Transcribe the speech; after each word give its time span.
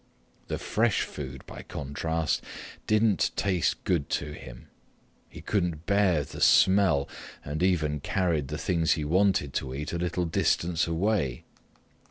The 0.47 0.57
fresh 0.57 1.03
food, 1.03 1.45
by 1.45 1.61
contrast, 1.61 2.41
didn't 2.87 3.29
taste 3.35 3.83
good 3.83 4.09
to 4.09 4.31
him. 4.31 4.67
He 5.29 5.41
couldn't 5.41 5.85
bear 5.85 6.23
the 6.23 6.41
smell 6.41 7.07
and 7.45 7.61
even 7.61 7.99
carried 7.99 8.47
the 8.47 8.57
things 8.57 8.93
he 8.93 9.05
wanted 9.05 9.53
to 9.53 9.75
eat 9.75 9.93
a 9.93 9.99
little 9.99 10.25
distance 10.25 10.87
away. 10.87 11.43